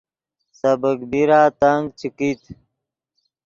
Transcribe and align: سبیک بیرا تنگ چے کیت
سبیک 0.59 0.99
بیرا 1.11 1.41
تنگ 1.59 1.83
چے 1.99 2.07
کیت 2.17 2.41